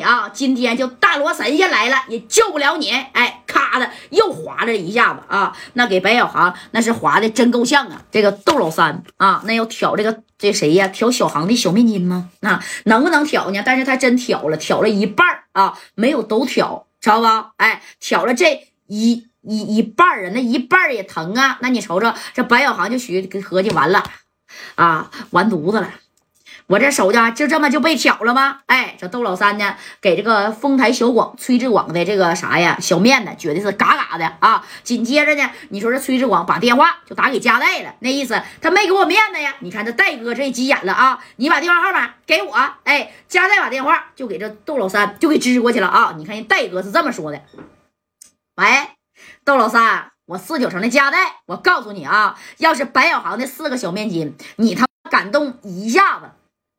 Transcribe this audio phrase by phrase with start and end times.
[0.00, 2.90] 啊，今天就大罗神仙来了，也救不了你。
[2.90, 8.02] 哎，咔的又划了一下子啊，那给白小航那是划的真够呛啊。
[8.10, 10.88] 这个窦老三啊，那要挑这个这谁呀？
[10.88, 12.28] 挑小航的小面筋吗？
[12.40, 13.62] 那能不能挑呢？
[13.64, 17.52] 但是他真挑了，挑了一半啊，没有都挑，知道吧？
[17.56, 21.58] 哎，挑了这一一一半啊，那一半也疼啊。
[21.60, 24.02] 那你瞅瞅，这白小航就许合计完了
[24.74, 25.90] 啊，完犊子了。
[26.66, 28.60] 我这手家就这么就被挑了吗？
[28.66, 34.64] 哎，这窦老三呢，给这个丰台小广崔志广的这个啥呀小面呢，绝对是嘎嘎的啊。
[34.82, 39.54] 紧接着呢，你说这崔志广把电话就打给加代了，那意思他没给我面子呀。
[39.60, 42.54] 你看这戴哥这急眼了啊，你把电话号码给我。
[42.84, 46.14] 哎，加代把电话就给这窦老三就给支过去了啊。
[46.16, 47.42] 你看人戴哥是这么说的：
[48.56, 48.66] 喂，
[49.44, 56.30] 窦老三，我四九城的加代，我告诉你啊，要是白小航的四个小面筋，你他妈敢动一下子。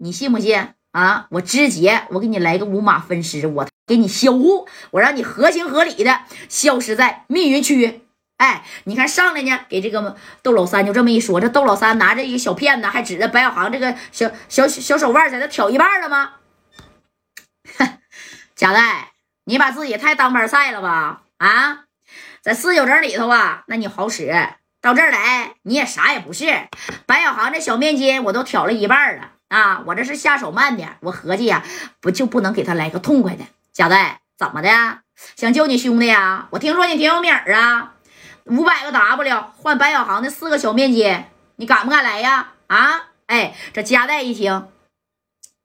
[0.03, 1.27] 你信不信啊？
[1.29, 8.01] 我直接我给你来个五马分尸，我给你销户，我让你合情合理的消失在密云区。
[8.37, 16.31] 哎，你看上来呢，给这个窦老三就这么一说，这窦老三拿着一个小片子，还指着白小航这个小小小手腕在那挑一半了吗？
[18.55, 19.11] 贾代，
[19.45, 21.21] 你把自己太当盘菜了吧？
[21.37, 21.83] 啊，
[22.41, 24.33] 在四九城里头啊，那你好使，
[24.81, 26.67] 到这儿来你也啥也不是。
[27.05, 29.33] 白小航这小面筋我都挑了一半了。
[29.51, 31.61] 啊，我这是下手慢点，我合计呀，
[31.99, 33.43] 不就不能给他来个痛快的？
[33.73, 34.69] 贾代，怎么的？
[35.35, 36.47] 想救你兄弟呀？
[36.51, 37.95] 我听说你挺有名儿啊，
[38.45, 41.25] 五百个 W 换白小航的四个小面筋，
[41.57, 42.53] 你敢不敢来呀？
[42.67, 44.69] 啊，哎，这贾代一听，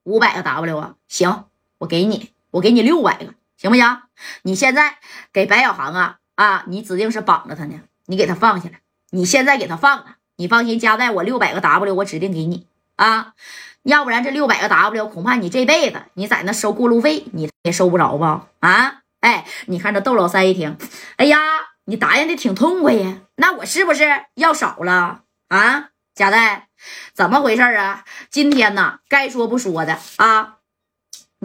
[0.02, 1.44] 五百个 W 啊，行，
[1.78, 4.02] 我给你，我给你六百个，行不行？
[4.42, 4.98] 你现在
[5.32, 12.66] 给白小航啊啊，你指定是绑着他呢，你给他放下来，你现在给他放了，你放心，贾代，我六百个 W 我指定给你
[12.96, 13.34] 啊。
[13.82, 18.48] 要不然这六百个 W，恐怕你这辈子你在那收过路费，你也收不着吧？
[18.58, 20.76] 啊，哎，你看这窦老三一听，
[21.16, 21.38] 哎呀，
[21.84, 25.90] 你答应的挺痛快呀，那我是不是要少了啊？
[26.16, 26.66] 贾代，
[27.14, 28.04] 怎么回事啊？
[28.28, 30.56] 今天呢，该说不说的啊，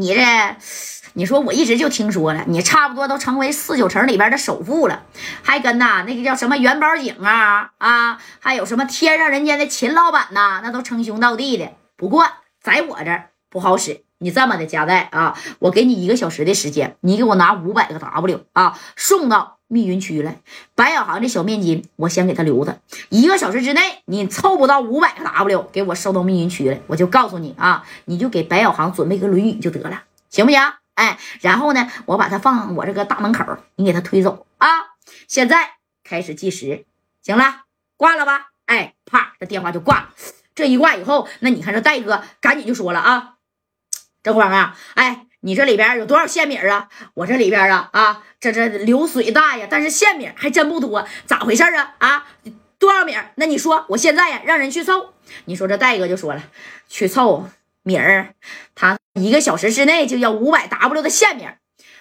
[0.01, 0.22] 你这，
[1.13, 5.03] 你说我一直就听说了，你差不多都成为四九城里边的首富了，
[5.44, 11.69] 还跟呐那个叫什么元宝井啊啊，还有什么天上人间的秦老板呐，那都称兄道弟的。
[11.95, 12.28] 不过
[12.59, 20.35] 在我这儿不好使，你这么的夹带啊，我给你一个小时的时间，你给我拿五百个 W 啊，送到密云区了。
[20.75, 22.81] 白小航这小面筋，我先给他留着。
[23.07, 30.61] 一个小时之内，你凑不到五百个 W，给我收到密云区来，我就告诉你啊，你就给白小航准备个轮椅就得了，行不行？
[30.95, 33.45] 哎，然后呢，我把他放我这个大门口，
[33.77, 34.67] 你给他推走啊。
[35.27, 36.85] 现在开始计时，
[37.23, 37.61] 行了，
[37.95, 38.49] 挂了吧？
[38.65, 40.09] 哎，啪，这电话就挂了。
[40.53, 43.35] 这一挂以后，那你看这戴哥赶紧就说了啊，
[44.21, 46.88] 这慌啊，哎，你这里边有多少线米啊？
[47.16, 51.96] 我这里边啊啊，这这流水大呀，但是线米还真不多，咋回事啊？
[51.97, 52.28] 啊，
[52.78, 53.16] 多少米？
[53.35, 55.13] 那你说我现在呀，让人去凑。
[55.46, 56.44] 你说这戴哥就说了，
[56.88, 57.50] 去凑
[57.81, 58.35] 米儿，
[58.75, 61.47] 他一个小时之内就要五百 W 的线米。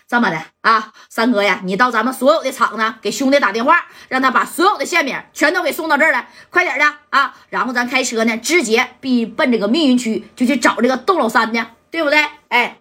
[0.07, 7.35] 这么的啊，三哥呀，你到咱们所有的厂子给兄弟打电话，让他把所有的馅饼全都给送到这儿来，快点的啊！
[7.49, 12.27] 然后咱开车呢，直接必奔这个密云区，就去找这个窦老三呢，对不对？
[12.49, 12.80] 哎。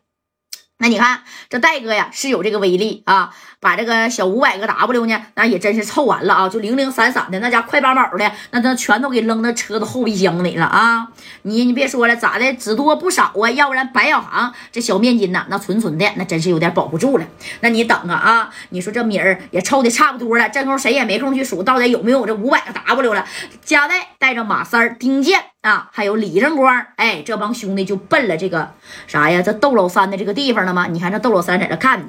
[0.81, 11.09] 那你看这戴哥呀是有这个威力啊，把这个小五百个 W 呢，那也真是凑完了啊，就零零散散的那家快八毛的，那那全都给扔到车子后备箱里了啊！
[11.41, 13.51] 你你别说了，咋的，只多不少啊？
[13.51, 17.27] 要不然白小航这小面筋呐，那纯纯的，那真是有点保不住了。
[17.59, 18.49] 那你等啊啊！
[18.69, 23.27] 你说这米儿也凑的差不多了，这功夫谁也没空去数到底有没有这五百个 W 了。
[23.65, 28.73] 加代带着马三、丁健啊，还有李正光，哎，这帮兄弟就奔了这个
[29.07, 29.41] 啥呀？
[29.41, 30.73] 这窦老三的这个地方了。
[30.73, 30.87] 吗？
[30.87, 32.05] 你看这窦老三在这看呢，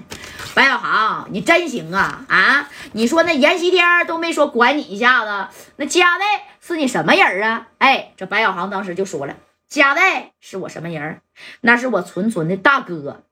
[0.55, 2.69] 白小航，你真行啊啊！
[2.93, 6.25] 你说那阎锡天都没说管你一下子，那加代
[6.61, 7.67] 是你什么人啊？
[7.79, 9.35] 哎，这白小航当时就说了，
[9.69, 11.21] 加代是我什么人？
[11.63, 13.25] 那是我纯纯的大哥，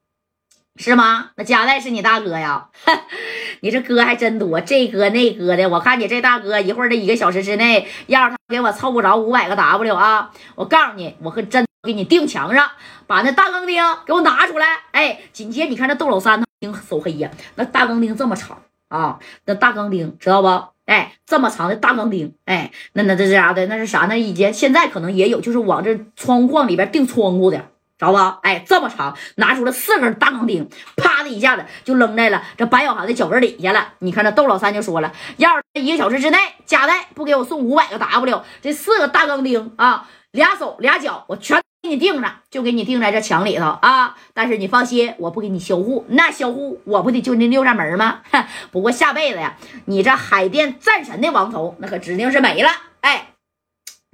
[0.74, 1.30] 是吗？
[1.36, 2.70] 那加代是你大哥呀？
[3.60, 11.64] 你这哥还真多，这哥那哥的，我看你这大哥一会儿这一个小时之内，要是他给我凑不着五百个 W 啊，我告诉你，我可真。
[11.84, 12.68] 给你钉墙上，
[13.06, 14.66] 把那大钢钉给我拿出来。
[14.90, 20.48] 哎，紧接你看这窦老三，他钉手黑呀，那大钢钉这么长啊，那大钢钉知道不？
[20.86, 24.06] 哎，这么长的大钢钉，哎，那那这这啥的，那是啥？
[24.06, 28.38] 那以前现在可能也有，就是往这窗框里边钉窗户的，知道吧？
[28.42, 33.94] 哎，这么长，拿出了四根大钢钉，啪的一下子就扔在了这白小航的脚跟底下了。
[33.98, 41.60] 你看这窦老三就说了，要是一个小时之内加代不给我送五百个 W，这四个大钢钉啊，俩手俩脚我全。
[41.80, 44.16] 给你钉上，就给你钉在这墙里头啊！
[44.34, 48.18] 但是你放心，我不给你销户，那销户我不得就那六扇门吗？
[48.72, 52.70] 不过下辈子呀，你这海淀战神的王头那可指定是没了。
[53.02, 53.28] 哎。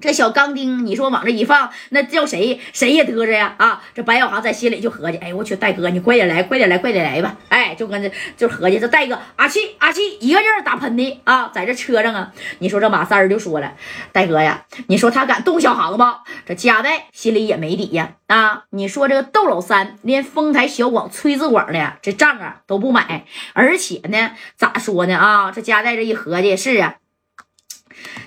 [0.04, 3.54] 这小钢钉，你说往这一放，那叫谁谁也得着呀！
[3.56, 7.34] 啊，这白小航在心里就合计：哎，我去，戴哥，你快点来，快点来，快点来吧！
[7.48, 12.34] 哎，就跟这就合计，这戴哥阿气阿气，一个劲儿打喷嚏啊，在这车上啊！
[12.58, 13.72] 你说这马三儿就说了：
[14.12, 16.18] 戴哥呀，你说他敢动小航吗？
[16.44, 18.16] 这加代心里也没底呀！
[18.26, 23.24] 啊，你说这个窦老三连丰台小广、崔子广的这账啊都不买，
[23.54, 25.16] 而且呢，咋说呢？
[25.16, 26.96] 啊，这加代这一合计是啊，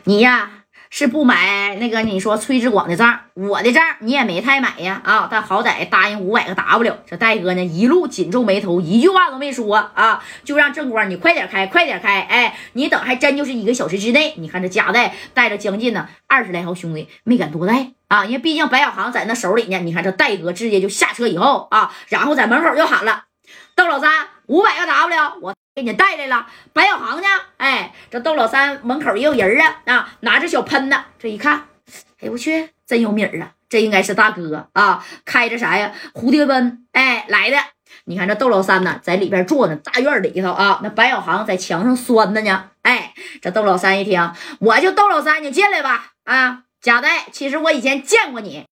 [0.05, 0.56] 你呀。
[0.89, 5.27] 是不买那个你说崔志广的账，我的账你也没太买呀啊！
[5.29, 6.97] 但好歹答应五百个 W。
[7.05, 12.21] 这戴哥呢一路紧皱眉头，一句话都没说啊，就让正光你快点开，快点开！
[12.21, 14.33] 哎，你等还真就是一个小时之内。
[14.37, 19.79] 你看这夹带带着将近呢二十来号兄弟，没敢多带啊，因为毕竟白小航在那手里呢。
[19.79, 23.23] 你看这戴哥直接就下车以后啊，然后在门口就喊了
[23.77, 27.27] ：“窦老三，五百个 W，我。”给你带来了，白小航呢？
[27.57, 31.67] 哎，这窦老三门口也有人啊啊，拿着小喷子，这一看，
[32.19, 33.51] 哎我去，真有米儿啊！
[33.69, 35.91] 这应该是大哥啊，开着啥呀？
[36.15, 37.57] 蝴蝶奔，哎来的。
[38.05, 42.71] 你看这窦老三呢，在里边坐呢，大院里头啊，那白小航在墙上拴着呢。
[42.81, 46.13] 哎，这窦老三一听，我就窦老三，你进来吧。
[46.23, 48.65] 啊，贾代，其实我以前见过你。